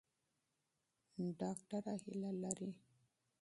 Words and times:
ډاکټره 1.39 1.93
هیله 2.03 2.31
لري. 2.43 2.71